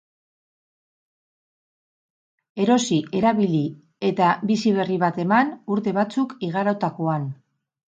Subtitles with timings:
[2.65, 2.71] Erosi,
[3.21, 3.63] erabili
[4.13, 7.35] eta bizi berri bat eman, urte batzuk igarotakoan.